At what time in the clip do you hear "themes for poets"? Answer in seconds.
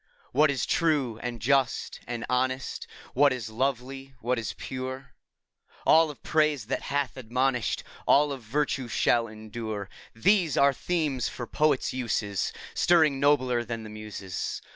10.73-11.93